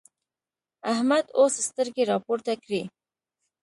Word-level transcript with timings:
احمد 0.93 1.25
اوس 1.39 1.53
سترګې 1.69 2.03
راپورته 2.11 2.53
کړې. 2.63 2.81